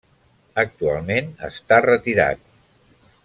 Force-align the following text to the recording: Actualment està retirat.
Actualment 0.61 1.29
està 1.49 1.81
retirat. 1.89 2.43